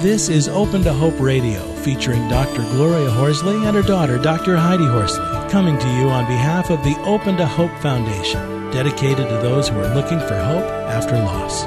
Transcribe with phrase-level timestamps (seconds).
[0.00, 2.62] This is Open to Hope Radio, featuring Dr.
[2.70, 4.56] Gloria Horsley and her daughter, Dr.
[4.56, 9.38] Heidi Horsley, coming to you on behalf of the Open to Hope Foundation, dedicated to
[9.38, 11.64] those who are looking for hope after loss.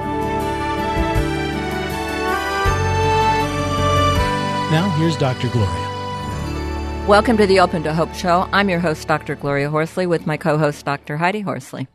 [4.71, 5.49] Now, here's Dr.
[5.49, 7.05] Gloria.
[7.09, 8.47] Welcome to the Open to Hope Show.
[8.53, 9.35] I'm your host, Dr.
[9.35, 11.17] Gloria Horsley, with my co host, Dr.
[11.17, 11.89] Heidi Horsley.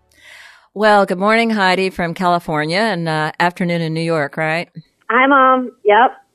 [0.74, 4.68] Well, good morning, Heidi from California, and uh, afternoon in New York, right?
[5.08, 5.72] Hi, Mom.
[5.82, 6.25] Yep.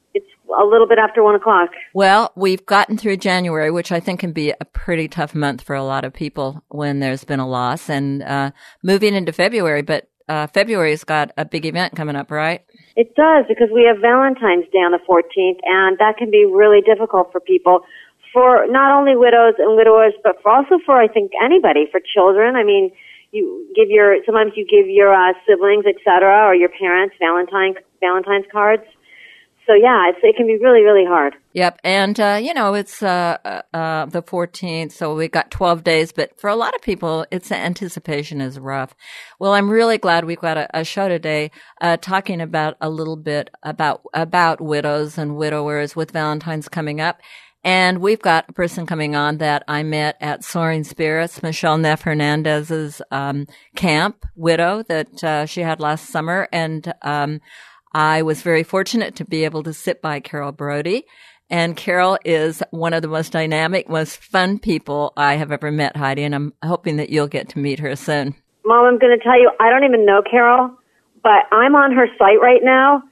[0.60, 1.70] A little bit after one o'clock.
[1.94, 5.76] Well, we've gotten through January, which I think can be a pretty tough month for
[5.76, 8.52] a lot of people when there's been a loss, and uh,
[8.84, 9.82] moving into February.
[9.82, 12.64] But uh, February's got a big event coming up, right?
[12.96, 16.82] It does because we have Valentine's Day on the 14th, and that can be really
[16.82, 17.82] difficult for people,
[18.34, 22.56] for not only widows and widowers, but for also for I think anybody, for children.
[22.56, 22.92] I mean,
[23.32, 28.46] you give your sometimes you give your uh, siblings, etc., or your parents Valentine Valentine's
[28.52, 28.84] cards.
[29.72, 31.34] So yeah, it's, it can be really, really hard.
[31.54, 35.82] Yep, and uh, you know it's uh, uh, uh the 14th, so we got 12
[35.82, 36.12] days.
[36.12, 38.94] But for a lot of people, it's anticipation is rough.
[39.40, 43.16] Well, I'm really glad we've got a, a show today uh, talking about a little
[43.16, 47.22] bit about about widows and widowers with Valentine's coming up.
[47.64, 52.02] And we've got a person coming on that I met at Soaring Spirits, Michele Neff
[52.02, 53.46] Hernandez's um,
[53.76, 57.40] camp, widow that uh, she had last summer, and um,
[57.94, 61.06] I was very fortunate to be able to sit by Carole Brody.
[61.50, 65.98] And Carole is one of the most dynamic, most fun people I have ever met,
[65.98, 68.36] Heidi, and I'm hoping that you'll get to meet her soon.
[68.64, 70.72] Mom, I'm going to tell you, I don't even know Carole,
[71.22, 73.04] but I'm on her site right now,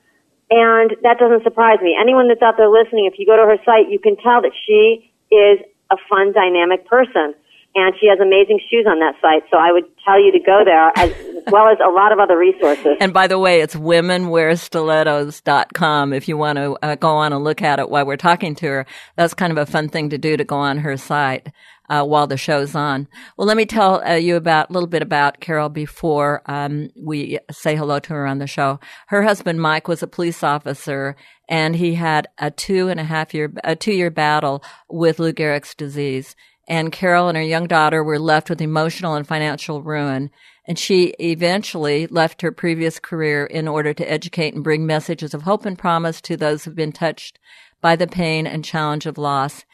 [0.50, 1.98] and that doesn't surprise me.
[2.00, 4.54] Anyone that's out there listening, if you go to her site, you can tell that
[4.66, 5.60] she is
[5.92, 7.36] a fun, dynamic person
[7.80, 9.42] and she has amazing shoes on that site.
[9.50, 11.12] So I would tell you to go there as
[11.52, 12.98] well as a lot of other resources.
[13.00, 17.62] And by the way, it's womenwearstilettos.com if you want to uh, go on and look
[17.62, 18.86] at it while we're talking to her.
[19.16, 21.48] That's kind of a fun thing to do to go on her site.
[21.92, 23.08] Uh, while the show's on.
[23.36, 27.40] Well, let me tell uh, you about a little bit about Carole before um, we
[27.50, 28.80] say hello to her on the show.
[29.08, 31.16] Her husband Mike was a police officer,
[31.50, 35.34] and he had a two and a half year, a two year battle with Lou
[35.34, 36.36] Gehrig's disease
[36.70, 40.30] and Carole and her young daughter were left with emotional and financial ruin.
[40.68, 45.42] And she eventually left her previous career in order to educate and bring messages of
[45.42, 47.40] hope and promise to those who've been touched
[47.82, 49.66] by the pain and challenge of loss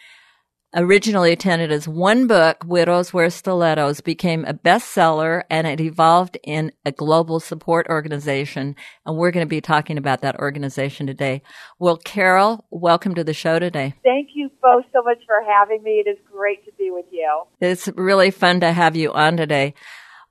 [0.75, 6.71] originally attended as one book, Widows Wear Stilettos, became a bestseller and it evolved in
[6.85, 8.75] a global support organization.
[9.05, 11.41] And we're going to be talking about that organization today.
[11.79, 13.93] Well, Carole, welcome to the show today.
[14.03, 16.03] Thank you both so much for having me.
[16.05, 17.43] It is great to be with you.
[17.61, 19.73] It's really fun to have you on today.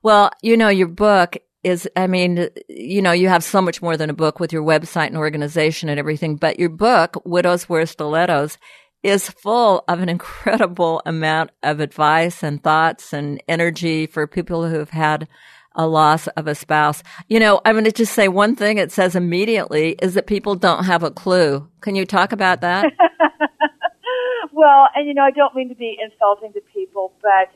[0.03, 3.97] Well, you know, your book is, I mean, you know, you have so much more
[3.97, 7.87] than a book with your website and organization and everything, but your book, Widows Wear
[7.87, 8.59] Stilettos,
[9.05, 14.79] is full of an incredible amount of advice and thoughts and energy for people who
[14.79, 15.29] have had
[15.77, 17.03] a loss of a spouse.
[17.29, 20.55] You know, I'm going to just say one thing it says immediately is that people
[20.55, 21.69] don't have a clue.
[21.81, 22.87] Can you talk about that?
[24.53, 27.51] well, and you know, I don't mean to be insulting to people, but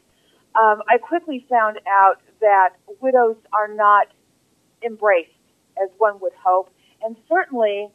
[0.60, 2.70] um, I quickly found out that
[3.00, 4.08] widows are not
[4.84, 5.30] embraced
[5.82, 6.70] as one would hope,
[7.02, 7.88] and certainly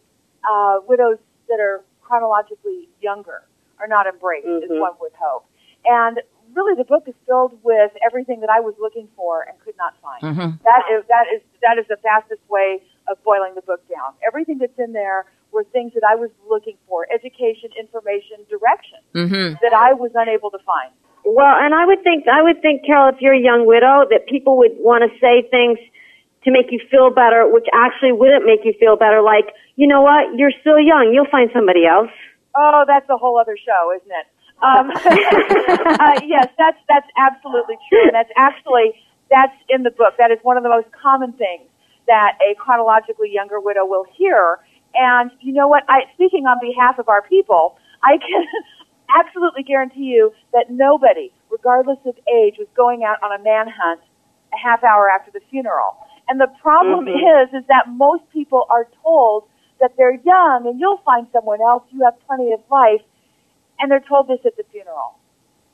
[0.50, 1.18] uh, widows
[1.50, 3.42] that are chronologically younger
[3.80, 4.70] are not embraced mm-hmm.
[4.70, 5.50] as one would hope.
[5.86, 6.22] And
[6.54, 9.98] really the book is filled with everything that I was looking for and could not
[9.98, 10.22] find.
[10.22, 10.62] Mm-hmm.
[10.62, 14.14] That is that is that is the fastest way of boiling the book down.
[14.22, 19.58] Everything that's in there were things that I was looking for: education, information, direction mm-hmm.
[19.66, 20.94] that I was unable to find.
[21.26, 24.30] Well, and I would think I would think, Carole, if you're a young widow, that
[24.30, 25.82] people would want to say things
[26.46, 29.22] to make you feel better, which actually wouldn't make you feel better.
[29.22, 30.36] Like, you know what?
[30.36, 31.12] You're still young.
[31.14, 32.12] You'll find somebody else.
[32.56, 34.28] Oh, that's a whole other show, isn't it?
[34.62, 34.92] Um,
[36.00, 38.94] uh, yes, that's that's absolutely true, and that's actually
[39.30, 40.14] that's in the book.
[40.18, 41.68] That is one of the most common things
[42.08, 44.60] that a chronologically younger widow will hear.
[44.94, 45.84] And you know what?
[45.90, 48.46] I speaking on behalf of our people, I can
[49.20, 54.02] absolutely guarantee you that nobody, regardless of age, was going out on a manhunt
[54.54, 55.98] a half hour after the funeral.
[56.28, 57.56] And the problem mm-hmm.
[57.56, 59.46] is, is that most people are told
[59.80, 61.84] that they're young and you'll find someone else.
[61.92, 63.02] You have plenty of life.
[63.80, 65.20] And they're told this at the funeral.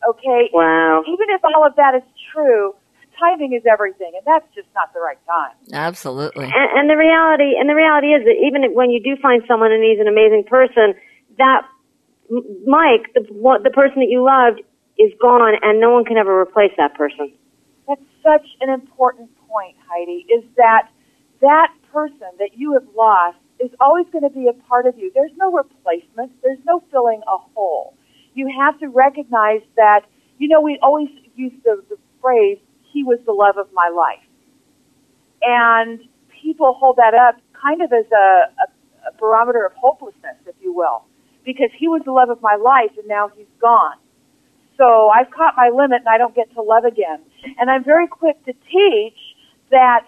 [0.07, 0.49] Okay?
[0.53, 1.03] Wow.
[1.05, 2.03] Even if all of that is
[2.33, 2.73] true,
[3.19, 5.53] timing is everything, and that's just not the right time.
[5.73, 6.45] Absolutely.
[6.45, 9.71] And, and the reality, and the reality is that even when you do find someone
[9.71, 10.95] and he's an amazing person,
[11.37, 11.67] that
[12.65, 13.21] Mike, the
[13.63, 14.61] the person that you loved,
[14.97, 17.33] is gone, and no one can ever replace that person.
[17.87, 20.89] That's such an important point, Heidi, is that
[21.41, 25.11] that person that you have lost is always going to be a part of you.
[25.13, 26.31] There's no replacement.
[26.41, 27.95] There's no filling a hole.
[28.33, 30.01] You have to recognize that,
[30.37, 32.57] you know, we always use the, the phrase,
[32.91, 34.23] he was the love of my life.
[35.41, 35.99] And
[36.41, 40.73] people hold that up kind of as a, a, a barometer of hopelessness, if you
[40.73, 41.05] will,
[41.45, 43.97] because he was the love of my life and now he's gone.
[44.77, 47.19] So I've caught my limit and I don't get to love again.
[47.59, 49.17] And I'm very quick to teach
[49.71, 50.05] that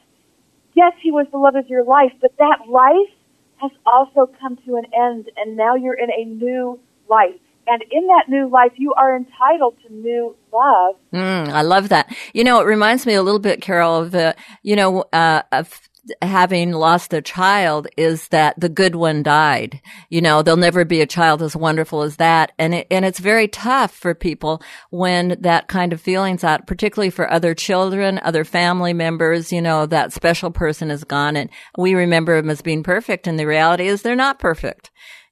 [0.74, 3.14] yes, he was the love of your life, but that life
[3.58, 6.80] has also come to an end and now you're in a new
[7.10, 7.36] life.
[7.68, 10.96] And in that new life, you are entitled to new love.
[11.14, 12.14] Mm, I love that.
[12.34, 15.80] You know, it reminds me a little bit, Carole, of the, you know, uh, of
[16.22, 19.82] having lost a child is that the good one died.
[20.10, 22.52] You know, there'll never be a child as wonderful as that.
[22.58, 27.12] And it, and it's very tough for people when that kind of feeling's out, particularly
[27.12, 31.94] for other children, other family members, you know, that special person is gone and we
[31.94, 34.90] remember them as being perfect and the reality is they're not perfect.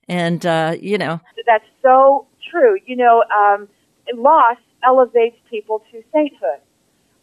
[0.07, 1.19] And, uh, you know.
[1.45, 2.77] That's so true.
[2.85, 3.67] You know, um,
[4.15, 6.61] loss elevates people to sainthood.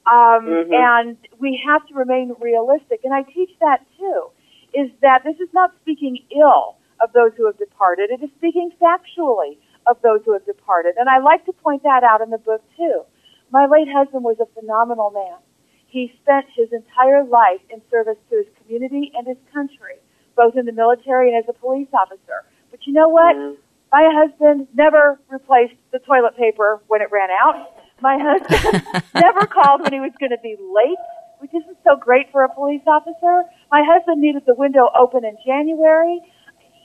[0.07, 0.73] Um, mm-hmm.
[0.73, 3.01] And we have to remain realistic.
[3.03, 4.31] And I teach that too,
[4.73, 8.11] is that this is not speaking ill of those who have departed.
[8.11, 10.95] It is speaking factually of those who have departed.
[10.99, 13.03] And I like to point that out in the book too.
[13.51, 15.39] My late husband was a phenomenal man.
[15.87, 19.95] He spent his entire life in service to his community and his country,
[20.37, 22.45] both in the military and as a police officer.
[22.71, 23.37] But you know what?
[23.37, 23.61] Mm-hmm.
[23.93, 27.76] My husband never replaced the toilet paper when it ran out.
[28.01, 28.85] My husband
[29.15, 30.99] never called when he was going to be late,
[31.39, 33.45] which isn't so great for a police officer.
[33.71, 36.21] My husband needed the window open in January.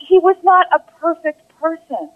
[0.07, 2.09] He was not a perfect person.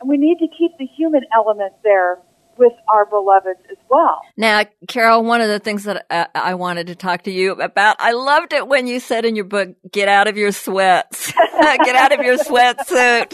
[0.00, 2.18] And we need to keep the human element there
[2.58, 4.20] with our beloveds as well.
[4.36, 7.96] Now, Carole, one of the things that uh, I wanted to talk to you about,
[8.00, 11.96] I loved it when you said in your book, get out of your sweats, get
[11.96, 13.32] out of your sweatsuit.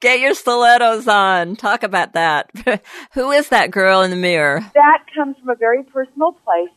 [0.00, 1.56] Get your stilettos on.
[1.56, 2.50] Talk about that.
[3.12, 4.60] Who is that girl in the mirror?
[4.74, 6.74] That comes from a very personal place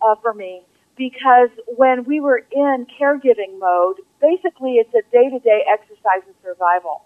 [0.00, 0.62] uh, for me
[0.96, 6.34] because when we were in caregiving mode, basically it's a day to day exercise in
[6.44, 7.02] survival.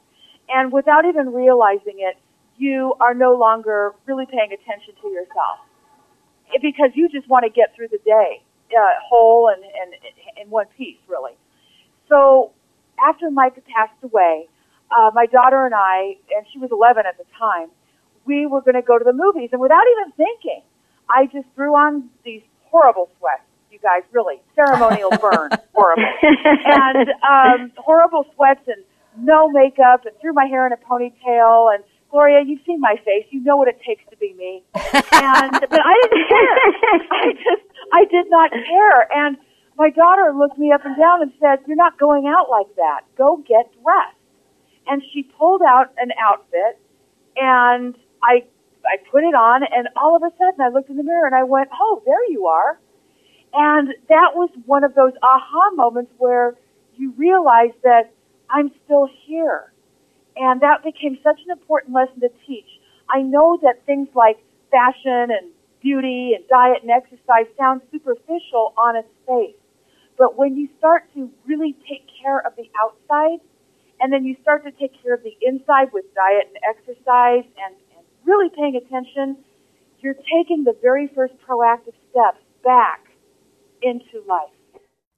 [0.48, 2.16] And without even realizing it,
[2.56, 5.58] you are no longer really paying attention to yourself
[6.60, 9.94] because you just want to get through the day uh, whole and, and
[10.40, 11.32] in one piece, really.
[12.08, 12.52] So
[12.98, 14.48] after Mike passed away,
[14.90, 17.68] uh, my daughter and I, and she was 11 at the time,
[18.26, 20.62] we were going to go to the movies, and without even thinking,
[21.08, 23.42] I just threw on these horrible sweats.
[23.70, 28.82] You guys, really ceremonial burn, horrible, and um, horrible sweats and
[29.18, 33.26] no makeup, and threw my hair in a ponytail, and Gloria, you've seen my face.
[33.30, 34.62] You know what it takes to be me.
[34.74, 36.56] And but I didn't care.
[37.10, 39.12] I just I did not care.
[39.12, 39.36] And
[39.76, 43.00] my daughter looked me up and down and said, "You're not going out like that.
[43.18, 44.23] Go get dressed."
[44.86, 46.78] And she pulled out an outfit,
[47.36, 48.44] and I
[48.86, 51.34] I put it on, and all of a sudden I looked in the mirror and
[51.34, 52.78] I went, "Oh, there you are."
[53.54, 56.56] And that was one of those aha moments where
[56.96, 58.12] you realize that
[58.50, 59.72] I'm still here
[60.36, 62.68] and that became such an important lesson to teach.
[63.08, 64.38] I know that things like
[64.70, 65.50] fashion and
[65.80, 69.56] beauty and diet and exercise sound superficial on its face.
[70.16, 73.40] But when you start to really take care of the outside,
[74.04, 77.74] and then you start to take care of the inside with diet and exercise and,
[77.96, 79.42] and really paying attention,
[80.00, 83.00] you're taking the very first proactive steps back
[83.80, 84.50] into life.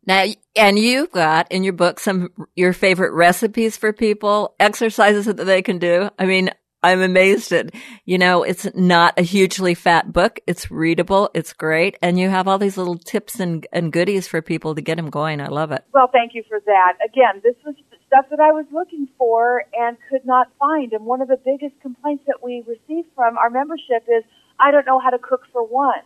[0.07, 0.25] Now,
[0.55, 5.63] and you've got in your book some your favorite recipes for people, exercises that they
[5.63, 6.09] can do.
[6.17, 6.51] I mean,
[6.81, 7.75] I'm amazed at,
[8.05, 10.39] you know, it's not a hugely fat book.
[10.47, 11.29] It's readable.
[11.35, 11.97] It's great.
[12.01, 15.11] And you have all these little tips and, and goodies for people to get them
[15.11, 15.41] going.
[15.41, 15.85] I love it.
[15.93, 16.93] Well, thank you for that.
[17.05, 17.75] Again, this was
[18.17, 20.93] stuff that I was looking for and could not find.
[20.93, 24.25] And one of the biggest complaints that we receive from our membership is,
[24.59, 26.01] I don't know how to cook for one.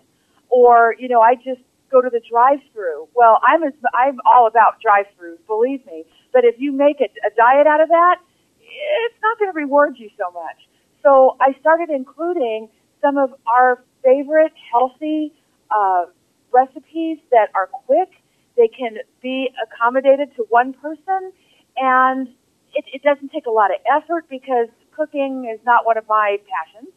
[0.48, 3.08] Or, you know, I just go to the drive-through.
[3.14, 6.04] Well, I'm as, I'm all about drive-throughs, believe me.
[6.32, 8.16] But if you make a, a diet out of that,
[8.60, 10.56] it's not going to reward you so much.
[11.02, 12.68] So I started including
[13.00, 15.32] some of our favorite healthy
[15.70, 16.06] uh,
[16.52, 18.08] recipes that are quick.
[18.56, 21.32] They can be accommodated to one person,
[21.80, 22.28] and
[22.74, 26.38] it, it doesn't take a lot of effort because cooking is not one of my
[26.48, 26.92] passions.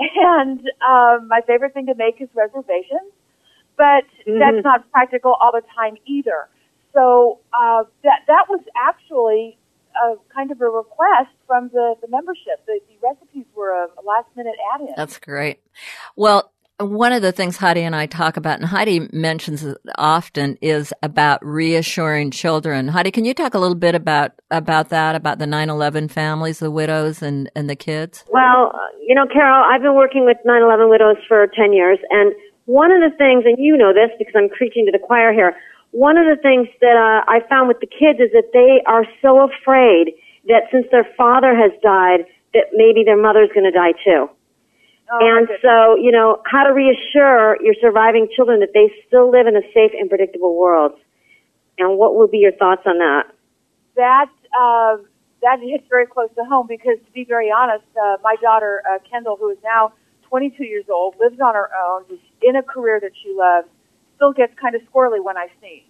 [0.00, 3.12] And um, my favorite thing to make is reservations
[3.80, 4.38] but mm-hmm.
[4.38, 6.48] that's not practical all the time either.
[6.92, 9.56] So uh, that that was actually
[9.96, 12.60] a kind of a request from the, the membership.
[12.66, 14.88] The, the recipes were a, a last minute add in.
[14.96, 15.60] That's great.
[16.14, 20.56] Well, one of the things Heidi and I talk about, and Heidi mentions it often,
[20.60, 22.88] is about reassuring children.
[22.88, 26.70] Heidi, can you talk a little bit about about that, about the 9/11 families, the
[26.70, 28.24] widows, and and the kids?
[28.30, 28.72] Well,
[29.06, 32.32] you know, Carole, I've been working with 9/11 widows for 10 years, and
[32.66, 35.56] one of the things, and you know this because I'm preaching to the choir here.
[35.92, 39.04] One of the things that uh, I found with the kids is that they are
[39.20, 40.14] so afraid
[40.46, 44.30] that since their father has died, that maybe their mother's going to die too.
[45.12, 49.46] Oh, and so, you know, how to reassure your surviving children that they still live
[49.46, 50.92] in a safe and predictable world.
[51.78, 53.24] And what would be your thoughts on that?
[53.96, 54.96] that uh,
[55.42, 58.98] that hits very close to home because, to be very honest, uh, my daughter uh,
[59.10, 59.92] Kendall, who is now
[60.28, 62.04] 22 years old, lives on her own,
[62.42, 63.68] in a career that she loves,
[64.16, 65.82] still gets kind of squirrely when I sneeze.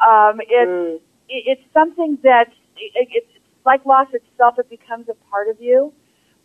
[0.00, 0.96] Um, it's Mm.
[1.28, 3.32] it, it's something that it, it's
[3.64, 5.92] like loss itself; it becomes a part of you.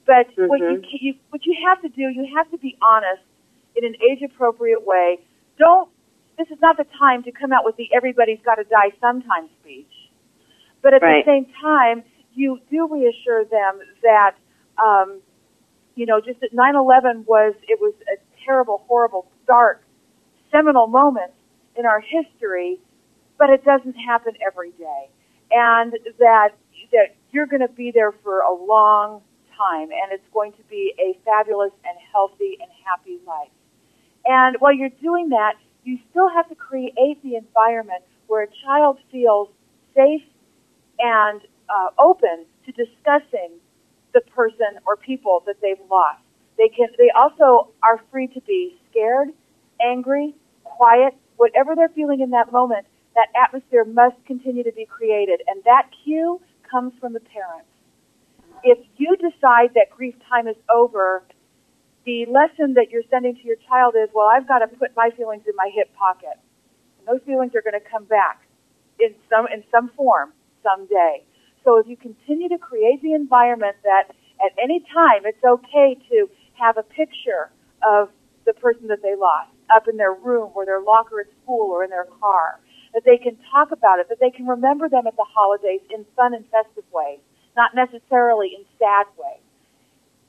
[0.09, 0.81] But what you, Mhm.
[0.89, 3.21] ca- you what you have to do, you have to be honest
[3.75, 5.19] in an age appropriate way.
[5.57, 5.87] Don't.
[6.35, 9.47] This is not the time to come out with the "everybody's got to die sometime"
[9.61, 10.09] speech.
[10.81, 11.23] But at Right.
[11.23, 14.35] the same time, you do reassure them that,
[14.83, 15.21] um,
[15.93, 19.83] you know, just that 9/11 was it was a terrible, horrible, dark,
[20.49, 21.33] seminal moment
[21.75, 22.79] in our history,
[23.37, 25.09] but it doesn't happen every day,
[25.51, 26.53] and that
[26.91, 29.21] that you're going to be there for a long
[29.59, 33.51] time, and it's going to be a fabulous and healthy and happy life.
[34.25, 38.97] And while you're doing that, you still have to create the environment where a child
[39.11, 39.49] feels
[39.95, 40.23] safe
[40.99, 43.51] and uh, open to discussing
[44.13, 46.21] the person or people that they've lost.
[46.57, 46.87] They can.
[46.97, 49.29] They also are free to be scared,
[49.81, 52.85] angry, quiet, whatever they're feeling in that moment.
[53.15, 57.67] That atmosphere must continue to be created, and that cue comes from the parents.
[58.63, 61.23] If you decide that grief time is over,
[62.05, 65.09] the lesson that you're sending to your child is, well, I've got to put my
[65.15, 66.39] feelings in my hip pocket.
[66.99, 68.41] And those feelings are going to come back
[68.99, 71.23] in some in some form someday.
[71.63, 74.11] So if you continue to create the environment that
[74.43, 77.51] at any time it's okay to have a picture
[77.83, 78.09] of
[78.45, 81.83] the person that they lost up in their room or their locker at school or
[81.83, 82.59] in their car,
[82.93, 86.05] that they can talk about it, that they can remember them at the holidays in
[86.15, 87.19] fun and festive ways,
[87.59, 89.43] not necessarily in sad ways.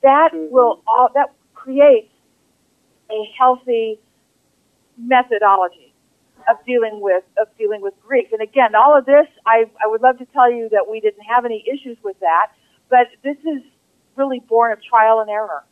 [0.03, 0.51] That Mhm.
[0.51, 2.13] will all that creates
[3.09, 3.99] a healthy
[4.97, 5.93] methodology
[6.49, 8.27] of dealing with of dealing with grief.
[8.33, 11.23] And again, all of this, I, I would love to tell you that we didn't
[11.23, 12.51] have any issues with that,
[12.89, 13.61] but this is
[14.15, 15.63] really born of trial and error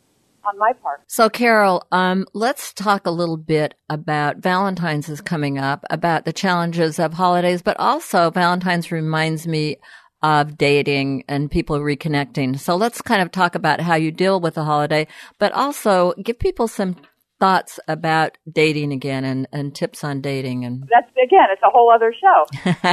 [0.44, 1.02] on my part.
[1.06, 6.32] So, Carole, um, let's talk a little bit about Valentine's is coming up, about the
[6.32, 9.76] challenges of holidays, but also Valentine's reminds me
[10.22, 12.58] of dating and people reconnecting.
[12.58, 15.06] So let's kind of talk about how you deal with the holiday,
[15.38, 16.96] but also give people some
[17.38, 21.90] thoughts about dating again and, and tips on dating and That's again, it's a whole
[21.90, 22.46] other show.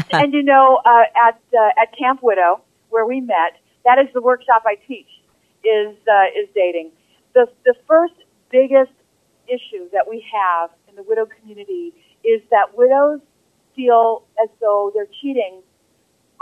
[0.13, 4.21] and you know, uh, at uh, at Camp Widow, where we met, that is the
[4.21, 5.07] workshop I teach.
[5.63, 6.91] Is uh, is dating.
[7.33, 8.13] The the first
[8.49, 8.93] biggest
[9.47, 11.93] issue that we have in the widow community
[12.23, 13.19] is that widows
[13.75, 15.61] feel as though they're cheating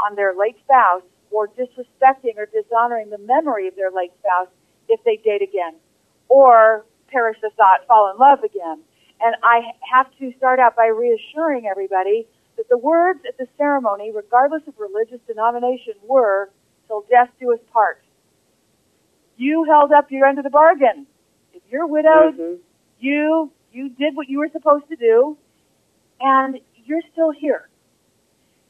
[0.06, 4.48] on their late spouse or disrespecting or dishonoring the memory of their late spouse
[4.88, 5.74] if they date again
[6.30, 8.82] or perish the thought fall in love again.
[9.22, 9.62] And I
[9.94, 14.74] have to start out by reassuring everybody that the words at the ceremony, regardless of
[14.78, 16.50] religious denomination, were,
[16.88, 18.02] till death do us part.
[19.38, 21.08] You held up your end of the bargain.
[21.54, 22.60] If you're widowed, Mhm.
[23.00, 25.38] you, you did what you were supposed to do,
[26.22, 27.70] and you're still here.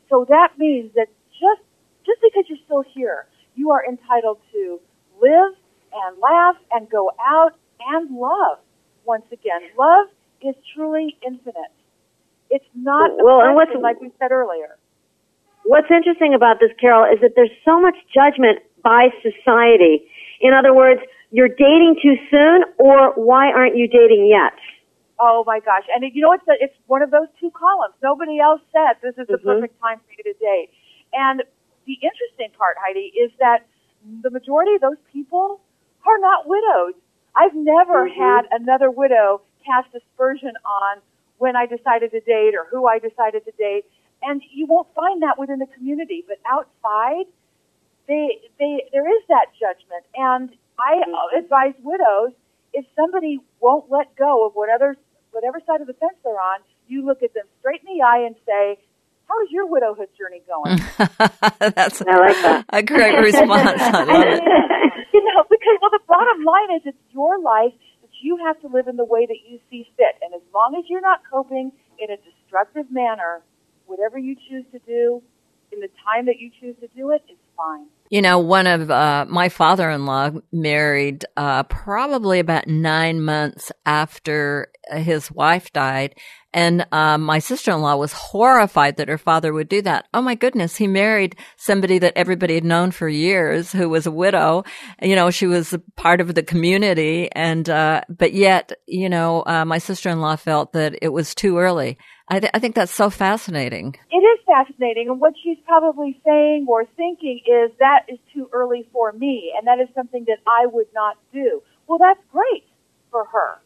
[0.10, 1.08] So that means that
[1.40, 1.62] just,
[2.06, 4.80] just because you're still here, you are entitled to
[5.22, 5.54] live
[5.94, 7.54] and laugh and go out
[7.94, 8.60] and love.
[9.06, 10.08] Once again, love
[10.42, 11.72] is truly infinite.
[12.50, 14.78] It's not Well, and what's- like we said earlier.
[15.64, 20.08] What's interesting about this, Carole, is that there's so much judgment by society.
[20.42, 21.02] In other words,
[21.32, 24.54] you're dating too soon, or why aren't you dating yet?
[25.18, 25.84] Oh my gosh!
[25.96, 27.96] And you know it's a, it's one of those two columns.
[28.04, 29.44] Nobody else said this is the Mhm.
[29.44, 30.70] perfect time for you to date.
[31.16, 31.44] And
[31.86, 33.66] the interesting part, Heidi, is that
[34.22, 35.62] the majority of those people
[36.06, 36.94] are not widows.
[37.36, 38.16] I've never Mhm.
[38.16, 41.02] had another widow cast aspersion on
[41.38, 43.86] when I decided to date or who I decided to date.
[44.22, 47.26] And you won't find that within the community, but outside,
[48.08, 50.06] they they there is that judgment.
[50.16, 51.38] And I Mhm.
[51.40, 52.34] advise widows
[52.74, 54.96] if somebody won't let go of whatever
[55.32, 58.20] whatever side of the fence they're on, you look at them straight in the eye
[58.20, 58.80] and say,
[59.28, 60.80] "How is your widowhood journey going?"
[61.76, 62.66] that's I like that.
[62.70, 63.82] a great response.
[63.82, 64.44] I love it.
[65.14, 67.74] you know, because well, the bottom line is it's your life.
[68.02, 70.16] that you have to live in the way that you see fit.
[70.22, 73.42] And as long as you're not coping in a destructive manner,
[73.86, 75.22] whatever you choose to do
[75.72, 77.88] in the time that you choose to do it is fine.
[78.10, 85.32] You know, one of uh, my father-in-law married uh, probably about nine months after his
[85.32, 86.14] wife died,
[86.54, 90.06] and um, my sister-in-law was horrified that her father would do that.
[90.14, 94.12] Oh my goodness, he married somebody that everybody had known for years, who was a
[94.12, 94.64] widow.
[95.02, 99.44] You know, she was a part of the community, and uh, but yet, you know,
[99.48, 101.98] uh, my sister-in-law felt that it was too early.
[102.28, 103.96] I, th- I think that's so fascinating.
[104.12, 108.88] It is fascinating, and what she's probably saying or thinking is that is too early
[108.92, 111.62] for me, and that is something that I would not do.
[111.88, 112.66] Well, that's great
[113.12, 113.60] for her.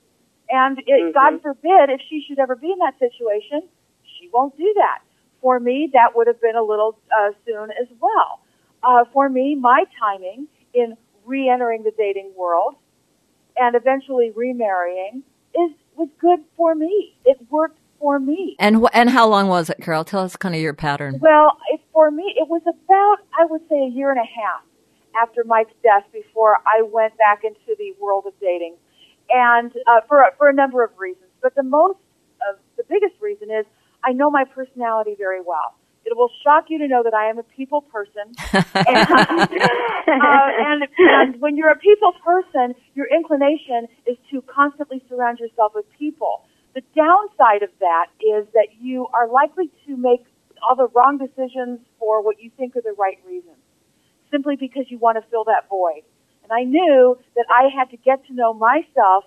[0.49, 1.11] And it, mm-hmm.
[1.13, 3.61] God forbid if she should ever be in that situation,
[4.19, 4.99] she won't do that.
[5.41, 8.41] For me, that would have been a little uh, soon as well.
[8.83, 12.75] Uh, for me, my timing in re-entering the dating world
[13.55, 15.23] and eventually remarrying
[15.55, 17.13] is was good for me.
[17.25, 18.55] It worked for me.
[18.59, 20.03] And wh- and how long was it, Carole?
[20.03, 21.19] Tell us kind of your pattern.
[21.21, 24.63] Well, it, for me, it was about I would say a year and a half
[25.21, 28.75] after Mike's death before I went back into the world of dating,
[29.29, 31.29] and uh, for for a number of reasons.
[31.41, 31.99] But the most,
[32.41, 33.65] uh, the biggest reason is
[34.03, 35.75] I know my personality very well.
[36.05, 38.33] It will shock you to know that I am a people person.
[38.53, 39.57] and, uh,
[40.07, 45.85] and, and when you're a people person, your inclination is to constantly surround yourself with
[45.99, 46.45] people.
[46.75, 50.23] The downside of that is that you are likely to make
[50.61, 53.57] all the wrong decisions for what you think are the right reasons,
[54.31, 56.03] simply because you want to fill that void.
[56.43, 59.25] And I knew that I had to get to know myself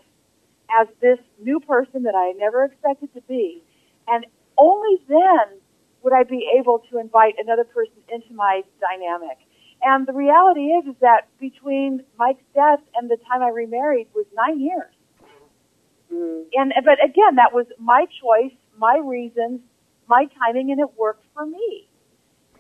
[0.80, 3.62] as this new person that I never expected to be.
[4.08, 5.60] And only then
[6.02, 9.38] would I be able to invite another person into my dynamic.
[9.82, 14.26] And the reality is, is that between Mike's death and the time I remarried was
[14.34, 14.94] nine years.
[16.12, 16.44] Mm.
[16.54, 19.60] And but again, that was my choice, my reasons,
[20.08, 21.88] my timing, and it worked for me.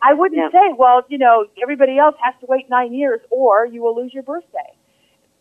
[0.02, 0.50] I wouldn't yeah.
[0.50, 4.12] say, well, you know, everybody else has to wait nine years, or you will lose
[4.12, 4.72] your birthday.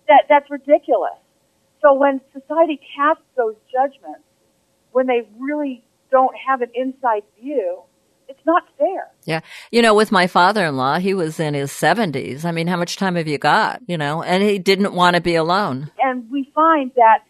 [0.08, 1.18] That that's ridiculous.
[1.82, 4.24] So when society casts those judgments,
[4.92, 7.82] when they really don't have an inside view,
[8.28, 9.08] it's not fair.
[9.26, 9.42] Yeah.
[9.72, 12.46] You know, with my father-in-law, he was in his 70s.
[12.46, 13.82] I mean, how much time have you got?
[13.88, 15.92] You know, and he didn't want to be alone.
[16.00, 17.24] And we find that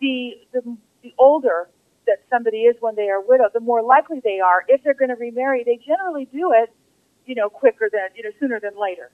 [0.00, 1.68] the, the, the older
[2.06, 5.10] that somebody is when they are widowed, the more likely they are, if they're going
[5.10, 6.70] to remarry, they generally do it,
[7.26, 9.10] you know, quicker than, you know, sooner than later.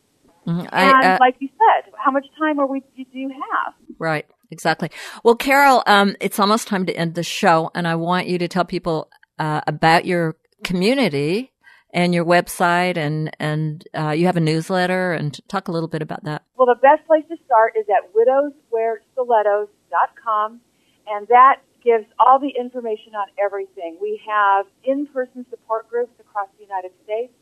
[0.46, 0.66] Mm-hmm.
[0.70, 3.74] I, and uh, like you said, how much time are we, do you have?
[3.98, 4.26] Right.
[4.50, 4.90] Exactly.
[5.24, 8.48] Well, Carole, um, it's almost time to end the show, and I want you to
[8.48, 11.52] tell people uh, about your community
[11.92, 16.02] and your website, and and uh, you have a newsletter, and talk a little bit
[16.02, 16.42] about that.
[16.56, 20.60] Well, the best place to start is at widowswearstilettos.com
[21.06, 23.96] and that gives all the information on everything.
[24.00, 27.32] We have in-person support groups across the United States.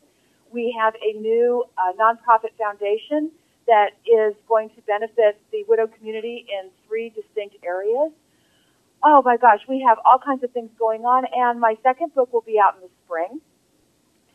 [0.51, 3.31] We have a new uh, nonprofit foundation
[3.67, 8.11] that is going to benefit the widow community in three distinct areas.
[9.03, 12.31] Oh my gosh, we have all kinds of things going on, and my second book
[12.31, 13.41] will be out in the spring.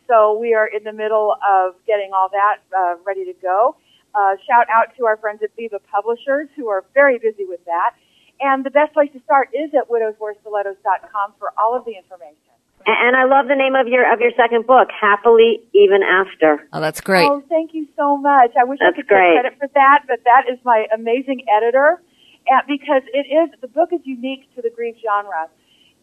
[0.08, 3.76] So we are in the middle of getting all that uh, ready to go.
[4.12, 7.94] Uh, shout out to our friends at Viva Publishers who are very busy with that.
[8.40, 12.50] And the best place to start is at widowswearstilettos.com for all of the information.
[12.86, 16.66] And I love the name of your of your second book, Happily Even After.
[16.72, 17.28] Oh, that's great.
[17.28, 18.52] Oh, thank you so much.
[18.58, 19.36] I wish that's I could great.
[19.36, 22.00] take credit for that, but that is my amazing editor,
[22.48, 25.48] and because it is the book is unique to the grief genre.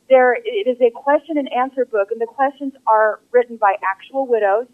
[0.07, 4.27] There, it is a question and answer book, and the questions are written by actual
[4.27, 4.67] widows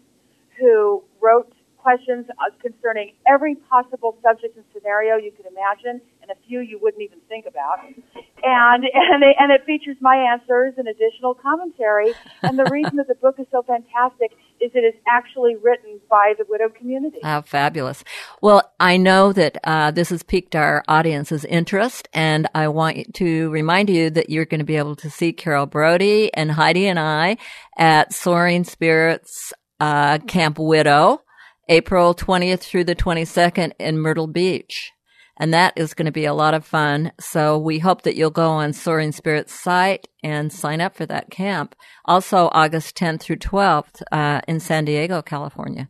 [0.60, 1.50] who wrote
[1.84, 6.78] questions uh, concerning every possible subject and scenario you could imagine, and a few you
[6.80, 7.84] wouldn't even think about.
[7.84, 12.14] And and, they, and it features my answers and additional commentary.
[12.42, 16.32] And the reason that the book is so fantastic is it is actually written by
[16.38, 17.18] the widow community.
[17.22, 18.02] How fabulous!
[18.40, 23.50] Well, I know that uh, this has piqued our audience's interest, and I want to
[23.50, 26.98] remind you that you're going to be able to see Carole Brody and Heidi and
[26.98, 27.36] I
[27.76, 31.20] at Soaring Spirits uh, Camp Widow
[31.68, 34.92] April 20th through the 22nd in Myrtle Beach.
[35.36, 37.12] And that is going to be a lot of fun.
[37.18, 41.30] So we hope that you'll go on Soaring Spirits site and sign up for that
[41.30, 41.74] camp.
[42.04, 45.88] Also August 10th through 12th, uh, in San Diego, California.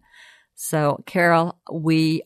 [0.55, 2.23] So Carole, we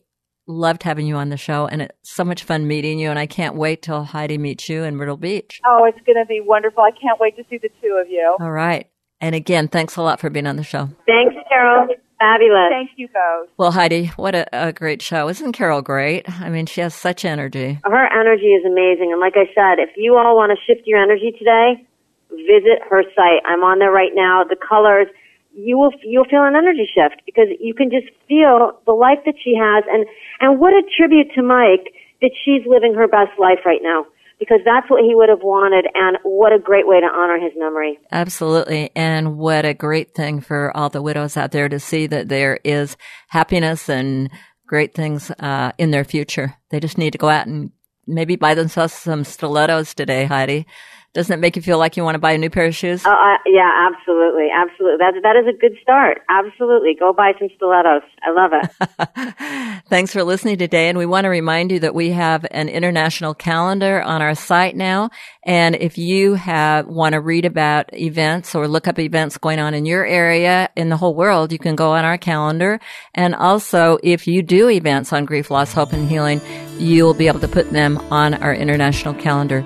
[0.47, 3.27] loved having you on the show and it's so much fun meeting you and I
[3.27, 5.59] can't wait till Heidi meets you in Myrtle Beach.
[5.65, 6.83] Oh, it's going to be wonderful.
[6.83, 8.37] I can't wait to see the two of you.
[8.39, 8.89] All right.
[9.21, 10.89] And again, thanks a lot for being on the show.
[11.05, 11.89] Thanks, Carole.
[12.19, 12.69] Fabulous.
[12.69, 13.49] Thank you both.
[13.57, 15.29] Well, Heidi, what a, a great show.
[15.29, 16.29] Isn't Carole great?
[16.29, 17.79] I mean, she has such energy.
[17.83, 19.11] Her energy is amazing.
[19.11, 21.85] And like I said, if you all want to shift your energy today,
[22.29, 23.41] visit her site.
[23.45, 24.43] I'm on there right now.
[24.43, 25.07] The colors,
[25.53, 29.35] you will, you'll feel an energy shift because you can just feel the life that
[29.41, 29.85] she has.
[29.89, 30.05] And,
[30.41, 34.05] and what a tribute to Mike that she's living her best life right now
[34.39, 37.51] because that's what he would have wanted and what a great way to honor his
[37.57, 37.99] memory.
[38.11, 38.89] Absolutely.
[38.95, 42.59] And what a great thing for all the widows out there to see that there
[42.63, 42.95] is
[43.27, 44.29] happiness and
[44.65, 46.55] great things uh, in their future.
[46.69, 47.71] They just need to go out and
[48.07, 50.65] maybe buy themselves some stilettos today, Heidi.
[51.13, 53.03] Doesn't it make you feel like you want to buy a new pair of shoes?
[53.03, 54.97] Oh, uh, yeah, absolutely, absolutely.
[54.99, 56.21] That that is a good start.
[56.29, 58.03] Absolutely, go buy some stilettos.
[58.21, 59.81] I love it.
[59.89, 63.33] Thanks for listening today, and we want to remind you that we have an international
[63.33, 65.09] calendar on our site now.
[65.43, 69.73] And if you have want to read about events or look up events going on
[69.73, 72.79] in your area in the whole world, you can go on our calendar.
[73.15, 76.39] And also, if you do events on grief, loss, hope, and healing,
[76.77, 79.65] you will be able to put them on our international calendar.